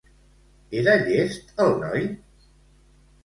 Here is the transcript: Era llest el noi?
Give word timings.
Era 0.79 0.95
llest 1.01 1.53
el 1.65 1.77
noi? 1.83 2.07